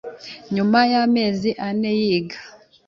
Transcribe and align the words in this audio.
Nyuma 0.55 0.79
y’amezi 0.91 1.49
ane 1.67 1.91
yiga 2.01 2.39